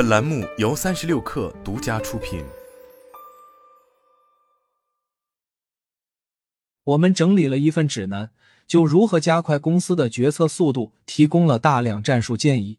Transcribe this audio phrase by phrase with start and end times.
[0.00, 2.42] 本栏目由三十六氪独家出品。
[6.84, 8.30] 我们整理了一份指南，
[8.66, 12.78] 就如何加快公司的决策速度，提供了大量战术建议。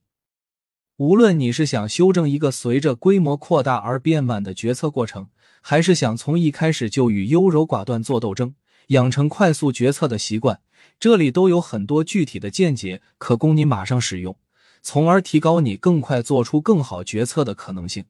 [0.98, 5.30] 无论你是想修正一个随着规模扩大而变慢的决策过程，
[5.62, 8.56] 还是想从一开始就与优柔寡断做斗争，
[8.88, 10.60] 养成快速决策的习惯，
[11.00, 14.36] 这里都有很多具体的见解可供你马上使用，
[14.82, 18.06] 从而提高你更快做出更好决策的可能性。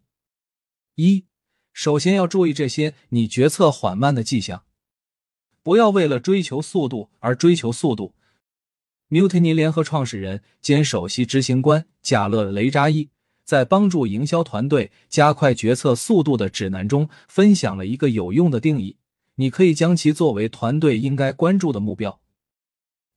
[0.95, 1.25] 一，
[1.73, 4.63] 首先要注意这些你决策缓慢的迹象，
[5.63, 8.13] 不要为了追求速度而追求速度。
[9.09, 13.09] Mutiny 联合创始人兼首席执行官贾勒·雷扎伊。
[13.43, 18.95] 在帮助营销团队加快决策速度的指南中，分享了一个有用的定义。
[19.35, 22.20] 你可以将其作为团队应该关注的目标。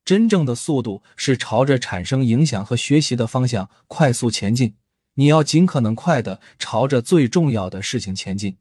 [0.05, 4.75] 真正的速度是朝着产生影响和学习的方向快速前进。
[5.15, 8.57] 你要尽可能快的朝着最重要的事情前进。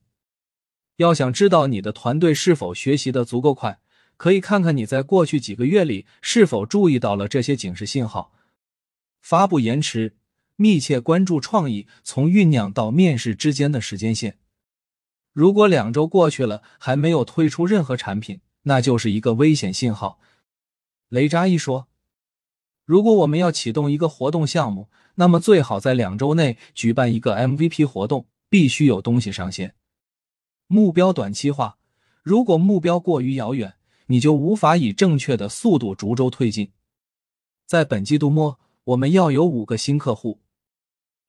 [0.96, 3.80] 要想知道你的团队是否学习的足够快，
[4.16, 8.32] 可以看看你在过去几个月里是否注意到了这些警示信号：
[9.20, 10.16] 发布延迟。
[10.56, 14.38] 密切关注创意从酝酿到面试之间的时间线。
[15.32, 20.20] 如果两周过去了还没有推出任何产品，那就是一个危险信号。
[21.14, 21.86] 雷扎伊说
[22.84, 29.76] ：“如果我们要启动一个活动项目，那么最好在两周内举办一个 MVP 活动，必须有东西上线。
[30.66, 31.78] 目标短期化，
[32.24, 33.74] 如果目标过于遥远，
[34.06, 36.72] 你就无法以正确的速度逐周推进。
[37.64, 40.40] 在本季度末，我们要有五个新客户。”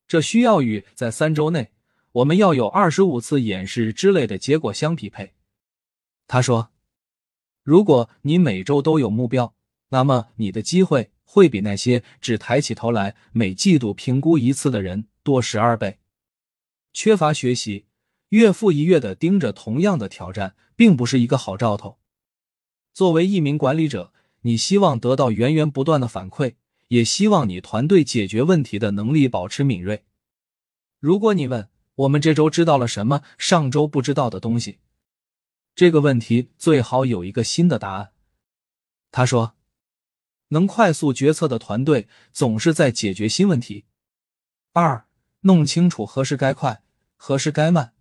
[0.09, 1.69] 这需要与在三周内
[2.13, 5.33] 我们要有二十五次演示之类的结果相匹配。
[6.25, 6.71] 他说
[7.61, 9.53] ：“如果你每周都有目标，
[9.89, 15.99] 那么你的机会会比那些只抬起头来每季度评估一次的人多十二倍。”
[16.93, 17.85] 缺乏学习，
[18.29, 21.99] 月复一月的盯着同样的挑战，并不是一个好兆头。
[22.93, 26.55] 作为一名管理者，你希望得到源源不断的反馈。
[26.89, 30.05] 也希望你团队解决问题的能力保持敏锐。
[30.99, 34.77] 如果你问我们这周知道了什么上周不知道的东西，
[35.73, 38.11] 这个问题最好有一个新的答案。
[39.11, 39.54] 他说
[40.49, 43.85] ：“能快速决策的团队总是在解决新问题。”
[44.73, 45.05] 二，
[45.41, 46.81] 弄清楚何时该快，
[47.15, 47.93] 何时该慢。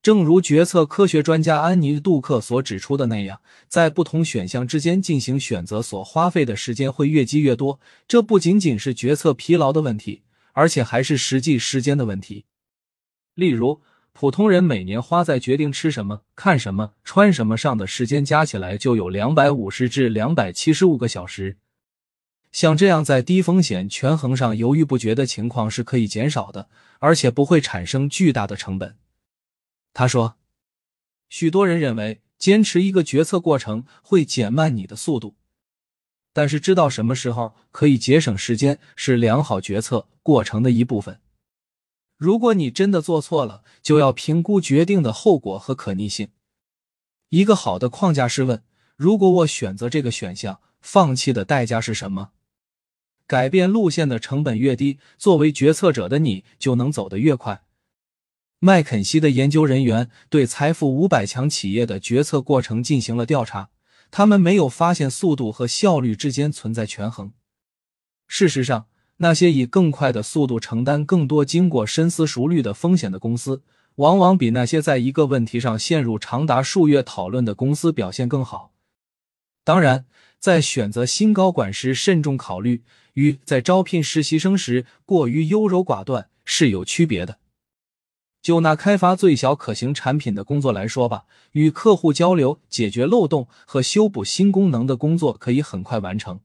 [0.00, 7.80] 正如决策科学专家安妮·杜克所指出的那样，在不同选项之间进行选择所花费的时间会越积越多。
[8.06, 12.44] 这不仅仅是决策疲劳的问题，而且还是实际时间的问题。
[13.34, 13.82] 例如，
[14.20, 21.56] 普通人每年花在决定吃什么、看什么、穿什么上的时间加起来就有两百五十至两百七十五个小时。
[22.50, 26.68] 像这样在低风险权衡上犹豫不决的情况是可以减少的，
[26.98, 28.96] 而且不会产生巨大的成本。
[29.94, 30.34] 他说
[31.30, 35.36] ：“许多人认为坚持一个决策过程会减慢你的速度，
[36.32, 41.20] 但是知道什么时候可以节省时间是良好决策过程的一部分。
[42.18, 46.30] 如果你真的做错了，就要评估决定的后果和可逆性。
[47.28, 48.62] 一个好的框架是问：
[48.96, 52.32] 如果我选择这个选项，放弃的代价是什么？
[53.28, 57.62] 改变路线的成本越低，作为决策者的你就能走得越快。”
[58.58, 63.70] 麦肯锡的研究人员对财富五百强企业的决策过程进行了调查，
[64.10, 67.32] 他们没有发现速度和效率之间存在权衡。
[68.26, 73.62] 事实上，那些以更快的速度承担更多经过深思熟虑的风险的公司，
[73.96, 78.72] 往往比那些在一个问题上陷入长达数月讨论的公司表现更好。
[79.64, 80.06] 当然，
[80.38, 82.84] 在选择新高管时慎重考虑，
[83.14, 87.38] 与在招聘实习生时过于优柔寡断是有区别的。
[88.40, 96.38] 就拿开发最小可行产品的工作来说吧，与客户交流、解决漏洞和修补新功能的工作可以很快完成。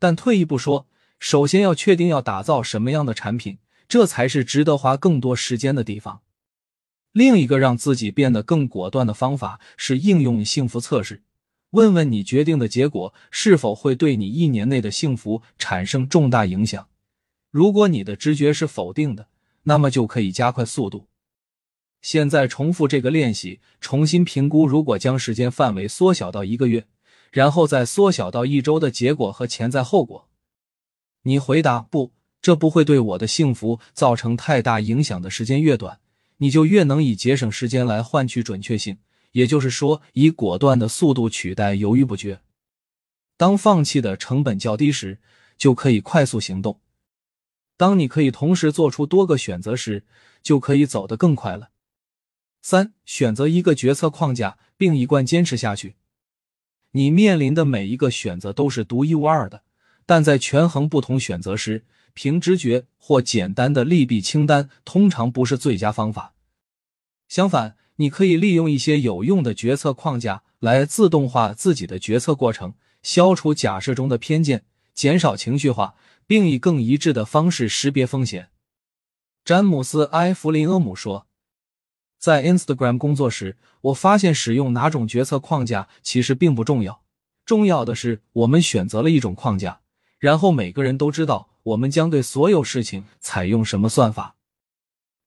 [0.00, 0.86] 但退一步说，
[1.18, 6.20] 首先要确定要打造什么样的产品，这才是值得花更多时间的地方。
[7.12, 11.22] 另一个让自己变得更果断的方法是应用幸福测试，
[11.70, 16.88] 问问你决定的结果是否会对你一年内的幸福产生重大影响。
[17.50, 19.28] 如果你的直觉是否定的，
[19.62, 21.06] 那么就可以加快速度。
[22.02, 24.66] 现在重复这个练习，重新评估。
[24.66, 26.86] 如果将时间范围缩小到一个月，
[27.32, 30.28] 然后再缩小到一周的结果和潜在后果，
[31.26, 35.98] 你回答不，这不会对我的幸福造成太大影响的时间越短，
[36.36, 38.98] 你就越能以节省时间来换取准确性。
[39.32, 42.40] 也就是说，以果断的速度取代犹豫不决。
[43.36, 45.18] 当放弃的成本较低时，
[45.58, 46.80] 就可以快速行动。
[47.76, 50.04] 当你可以同时做出多个选择时，
[50.42, 51.70] 就可以走得更快了。
[52.62, 55.96] 三、选择一个决策框架，并一贯坚持下去。
[56.92, 59.64] 你面临的每一个选择都是独一无二的，
[60.06, 66.32] 但在权衡不同选择时，凭直觉或简单的利弊清单通常不是最佳方法。
[67.28, 74.64] 相反，你可以利用一些有用的决策框架来自动化自己的决策过程，消除假设中的偏见，
[74.94, 78.50] 减少情绪化，并以更一致的方式识别风险。
[79.44, 81.26] 詹姆斯·埃弗林厄姆说
[82.18, 87.02] ：“在 Instagram 工作时，我发现使用哪种决策框架其实并不重要，
[87.44, 89.80] 重要的是我们选择了一种框架，
[90.18, 94.36] 然后每个人都知道。”我们将对所有事情采用什么算法？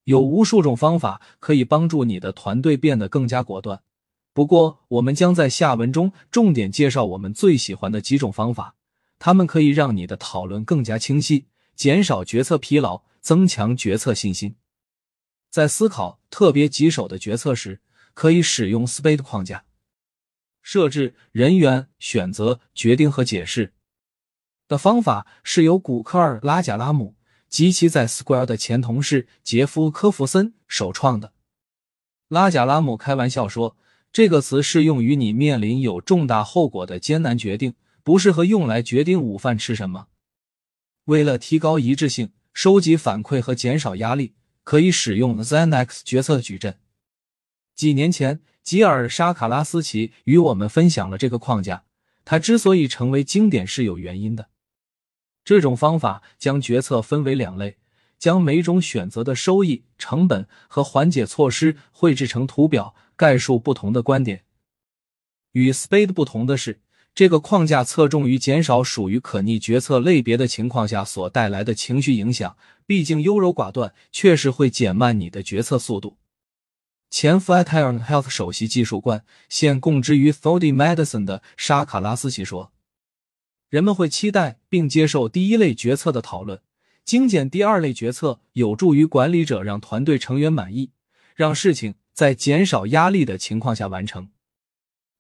[0.06, 3.84] 有无数种方法可以帮助你的团队变得更加果断。
[4.32, 8.76] 不过，我们将在下文中重点介绍我们最喜欢的几种方法，
[9.20, 14.56] 它们可以让你的讨论更加清晰，减少决策疲劳，增强决策信心。
[15.50, 17.82] 在思考特别棘手的决策时，
[18.14, 19.66] 可以使用 SPADE 框架：
[20.62, 23.74] 设置、人员、选择、决定和解释。
[24.70, 27.16] 的方法是由古科尔拉贾拉姆
[27.50, 31.34] 及其在 Square 的前同事杰夫科弗森首创的。
[32.28, 33.76] 拉贾拉姆开玩笑说
[34.14, 37.74] ：“这个词适用于你面临有重大后果的艰难决定，
[38.04, 40.10] 不适合用来决定午饭吃什么。”
[41.06, 46.78] 为了提高一致性、收集反馈和减少压力，可以使用 ZenX 决策矩阵。
[47.76, 51.86] 几年前，吉尔沙卡拉斯奇与我们分享了这个框架。
[52.24, 54.50] 它之所以成为经典是有原因的。
[55.50, 57.78] 这种方法将决策分为两类，
[58.20, 64.44] 将每种选择的收益、成本和缓解措施绘制成图表，概述不同的观点。
[65.54, 66.82] 与 SPADE 不同的是，
[67.16, 72.56] 这个框架侧重于减少属于可逆决策类别的情况下所带来的情绪影响。
[72.86, 76.20] 毕竟优柔寡断确实会减慢你的决策速度。
[77.10, 82.72] 前 Flatiron Health 首席技术官、现供职于 Thody Medicine 的沙卡拉斯奇说。
[83.70, 86.60] 人们会期待并接受第一类决策的讨论，
[87.06, 90.92] 精简第二类决策有助于管理者让团队成员满意，
[91.36, 94.30] 让事情在减少压力的情况下完成。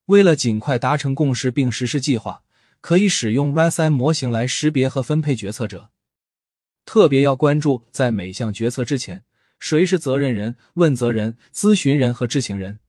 [0.05, 2.41] 为了尽快达成共识并实施计划，
[2.81, 5.91] 可以使用 YSI 模型来识别和分配决策者。
[6.85, 9.23] 特别要关注，在每项决策之前，
[9.59, 12.79] 谁是责任人、问责人、咨询人和知情人。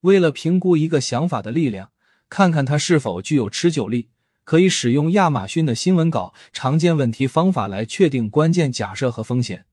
[0.00, 1.92] 为了评估一个想法的力量，
[2.28, 4.08] 看看它是否具有持久力。
[4.44, 9.64] 可以使用亚马逊的新闻稿常见问题方法来确定关键假设和风险。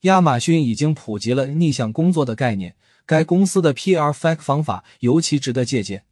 [0.00, 2.76] 亚马逊已经普及了逆向工作的概念，
[3.06, 6.04] 该公司的 PR Fact 方法尤其值得借鉴。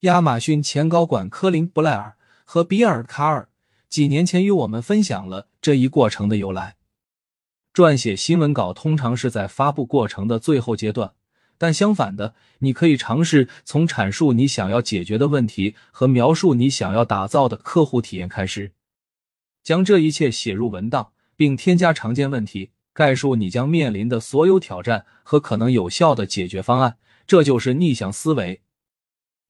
[0.00, 3.48] 亚马逊前高管科林·布莱尔和比尔·卡尔
[3.88, 6.76] 几年前与我们分享了这一过程的由来。
[7.72, 11.12] 撰写新闻稿通常是在发布过程的最后阶段。
[11.64, 18.72] 但相反的，你可以尝试从阐述你想要解决的问题和描述你想要打造的客户体验开始，
[19.62, 26.98] 将这一切写入文档，并添加常见问题，概述你将面临的所有挑战和可能有效的解决方案。
[27.26, 28.60] 这就是逆向思维。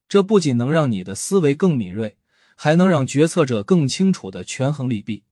[0.09, 2.17] 这不仅能让你的思维更敏锐，
[2.55, 5.25] 还能让决策者更清楚的权衡利弊。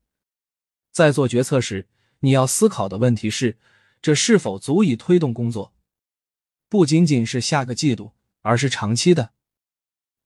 [0.91, 1.87] 在做决策时，
[2.19, 3.57] 你要思考的问题是：
[4.03, 5.72] 这是否足以推动工作？
[6.73, 9.33] 不仅仅是下个季度，而是长期的。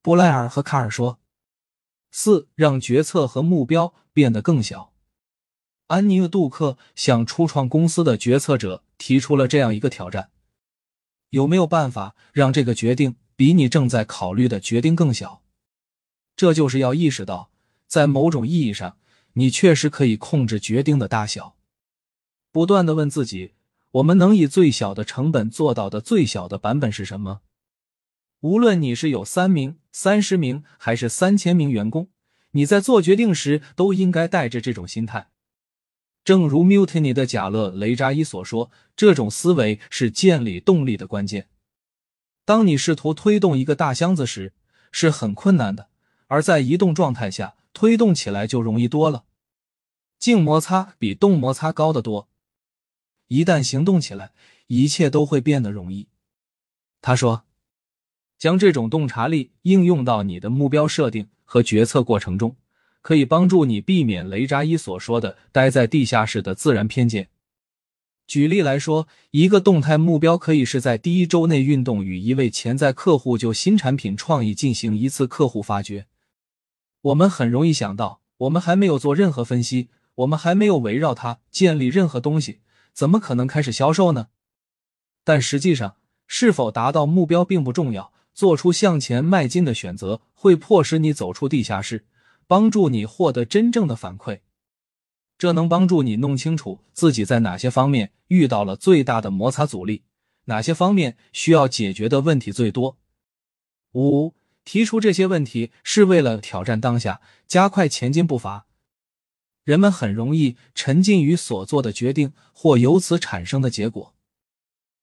[0.01, 1.19] 布莱尔和卡尔说
[2.13, 4.93] ：“四，让决策和目标变得更小。”
[5.89, 10.31] 安妮·杜克向初创公司的决策者提出了这样一个挑战：
[11.31, 15.43] 有没有办法让这个决定比你正在考虑的决定更小？
[16.37, 17.51] 这就是要意识到，
[17.89, 18.99] 在某种意义上，
[19.33, 21.57] 你确实可以控制决定的大小。
[22.53, 23.55] 不断的问自己。
[23.97, 27.41] 我们能以最小的成本做到的最小的版本是什么？
[28.41, 32.11] 无论你是有三名、三十名还是三千名员工，
[32.51, 35.31] 你在做决定时都应该带着这种心态。
[36.25, 41.49] 正如 Mutiny 的贾勒雷扎伊所说，这种思维是建立动力的关键。
[42.45, 44.53] 当你试图推动一个大箱子时，
[44.93, 45.85] 是很困难的；
[46.27, 49.25] 而在移动状态下，推动起来就容易多了。
[50.19, 52.29] 静摩擦比动摩擦高得多。
[53.29, 54.33] 一旦行动起来，
[54.67, 56.09] 一切都会变得容易。
[57.01, 57.45] 他说
[58.39, 62.57] ：“将这种洞察力应用到你的目标设定和决策过程中，
[63.03, 67.29] 可以帮助你避免雷扎伊所说的‘待在地下室’的自然偏见。
[68.27, 76.07] 举例来说，一个动态目标可以是在第一周内运动与一位潜在客户就新产品创意进行一次客户发掘。
[77.03, 82.61] 我们很容易想到，我们还没有做任何分析。”我们还没有围绕它建立任何东西，
[82.97, 84.29] 怎么可能开始销售呢？
[85.23, 92.07] 但实际上，是否达到目标并不重要，做出向前迈进的选择会迫使你走出地下室，
[92.47, 94.41] 帮助你获得真正的反馈。
[95.37, 100.05] 这能帮助你弄清楚自己在哪些方面遇到了最大的摩擦阻力，
[100.47, 102.97] 哪些方面需要解决的问题最多。
[103.93, 104.33] 五，
[104.65, 108.66] 提出这些问题是为了挑战当下，加快前进步伐。
[109.67, 114.15] 人们很容易沉浸于所做的决定或由此产生的结果，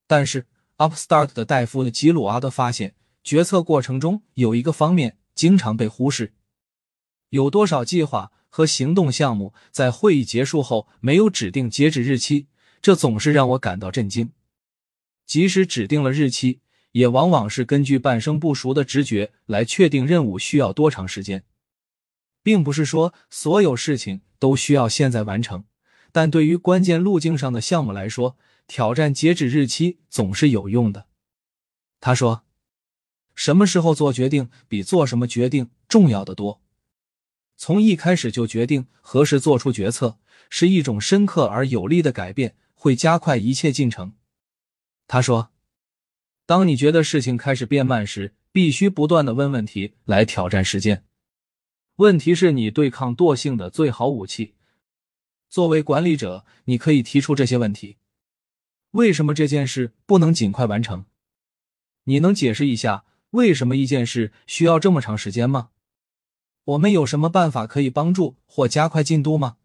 [0.08, 6.34] 但是 Upstart 的戴夫吉鲁阿德发现，决策过程中有一个方面经常被忽视：
[7.28, 12.48] 有多少计划和行动项目在会议结束后没有指定截止日期？
[12.82, 14.32] 这总是让我感到震惊。
[15.26, 16.62] 即使指定了日期，
[16.94, 21.44] 也往往是根据半生不熟的直觉来确定任务需要多长时间。
[22.44, 25.64] 并不是说所有事情都需要现在完成，
[26.12, 31.08] 但对于关键路径上的项目来说，挑战截止日期总是有用的。
[32.00, 32.44] 他说
[33.34, 36.62] ：“什么时候做决定比做什么决定重要的多。
[37.56, 40.20] 从一开始就决定何时做出决策，
[40.50, 44.14] 是一种深刻而有力的改变，会加快一切进程。”
[45.08, 45.52] 他说
[46.46, 51.06] ：“当你觉得事情开始变慢时，必须不断的问问题来挑战时间。”
[51.98, 54.56] 问题是你对抗惰性的最好武器。
[55.48, 57.98] 作为管理者，你可以提出这些问题：
[58.92, 61.06] 为什么这件事不能尽快完成？
[62.06, 65.70] 你能解释一下为什么一件事需要这么长时间吗？
[66.64, 69.58] 我们有什么办法可以帮助或加快进度吗？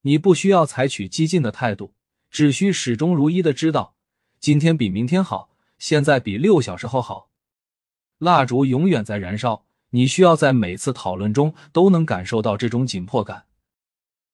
[0.00, 1.92] 你不需要采取激进的态度，
[2.30, 3.96] 只需始终如一的知道，
[4.40, 7.30] 今天比明天好，现在比六小时后好。
[8.16, 9.66] 蜡烛永远在燃烧。
[9.94, 13.44] 你需要在每次讨论中都能感受到这种紧迫感。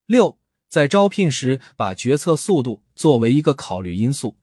[0.07, 0.39] 六，
[0.71, 4.37] 在招聘时把决策速度作为一个考虑因素。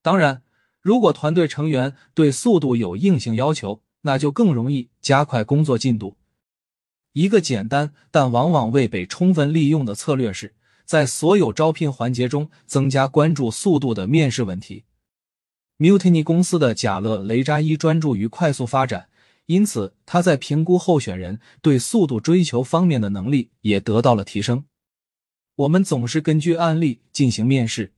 [0.00, 0.42] 当然，
[0.80, 6.16] 如果团队成员对速度有硬性要求，那就更容易加快工作进度。
[7.12, 10.54] 一个简单但往往未被充分利用的策略是
[10.86, 14.84] 在所有招聘环节中增加关注速度的面试问题。
[15.76, 19.10] Mutiny 公司的贾勒雷扎伊专注于快速发展。
[19.46, 24.64] 因此，他在评估候选人对速度追求方面的能力也得到了提升。
[25.56, 27.92] 我们总是根据案例进行面试。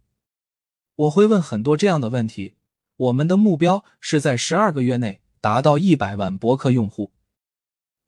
[0.97, 2.55] 我会问很多这样的问题：
[2.97, 7.13] 我们的目标是在十二个月内达到一百万博客用户，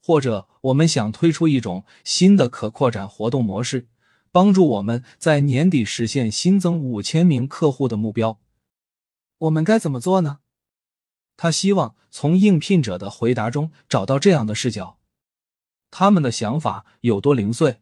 [0.02, 3.87] 或者我们想推出一种新的可扩展活动模式，
[4.33, 8.40] 帮助我们在年底实现新增五千名客户的目标。
[9.38, 10.38] 我们该怎么做呢？
[11.37, 14.99] 他希望从应聘者的回答中找到这样的视角：
[15.90, 17.81] 他们的想法有多零碎？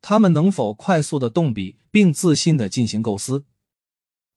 [0.00, 3.44] 他们能否快速的动笔并自信的进行构思？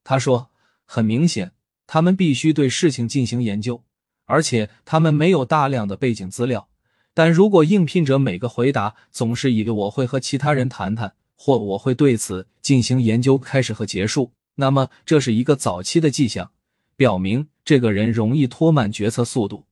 [0.03, 0.51] 他说
[0.85, 1.53] ：“很明显，
[1.85, 3.83] 他们必须对事情进行研究，
[4.25, 6.67] 而且他们没有大量的背景资料。
[7.13, 16.51] 但如果应聘者每个回答总是以‘我会和其他人谈谈’或‘我会对此进行研究’开始和结束，那么这是一个早期的迹象。”
[16.97, 19.65] 表明这个人容易拖慢决策速度。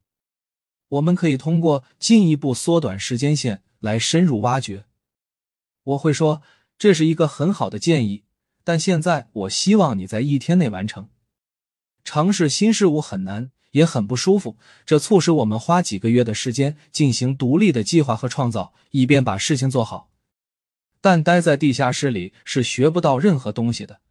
[0.89, 4.86] 我们可以通过进一步缩短时间线来深入挖掘。
[5.84, 6.41] 我会说
[6.77, 8.24] 这是一个很好的建议，
[8.63, 11.10] 但现在我希望你在一天内完成。
[12.03, 20.10] 尝试新事物很难，也很不舒服，这促使我们花几个月的时间进行独立的计划和创造，以便把事情做好。
[21.01, 24.01] 但待在地下室里是学不到任何东西的。